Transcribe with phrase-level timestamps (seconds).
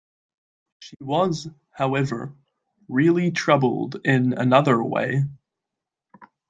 [0.79, 2.33] She was, however,
[2.89, 5.25] really troubled in another way.